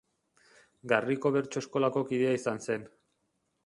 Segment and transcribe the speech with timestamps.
[0.93, 2.93] Garriko bertso-eskolako kidea izan zen.